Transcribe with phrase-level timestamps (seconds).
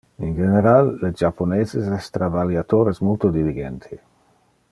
[0.27, 4.01] In general, le japoneses es travaliatores multo diligente.